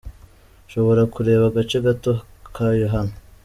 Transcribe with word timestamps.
Ushobora 0.67 1.01
kureba 1.13 1.43
agace 1.49 1.77
gato 1.85 2.11
kayo 2.55 2.85
hano:. 2.93 3.15